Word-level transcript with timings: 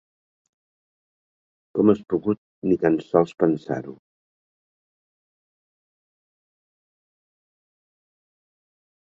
Com 1.79 1.91
has 1.93 2.01
pogut 2.13 2.39
ni 2.69 2.77
tan 2.85 2.97
sols 3.09 3.35
pensar-ho? 3.43 3.93